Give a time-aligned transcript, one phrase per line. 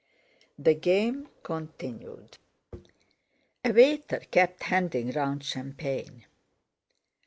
[0.57, 2.39] The game continued;
[3.63, 6.25] a waiter kept handing round champagne.